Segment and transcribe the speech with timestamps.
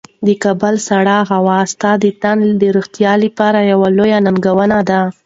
[0.25, 5.01] د کابل سړې هوا ستا د تن د روغتیا لپاره یوه لویه ننګونه ده.